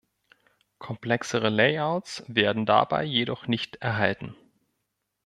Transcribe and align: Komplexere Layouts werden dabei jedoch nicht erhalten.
Komplexere 0.79 1.49
Layouts 1.51 2.23
werden 2.25 2.65
dabei 2.65 3.03
jedoch 3.03 3.45
nicht 3.45 3.75
erhalten. 3.75 4.33